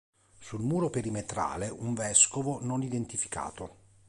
Sul 0.39 0.61
muro 0.61 0.89
perimetrale 0.89 1.69
un 1.69 1.93
vescovo 1.93 2.57
non 2.59 2.81
identificato. 2.81 3.77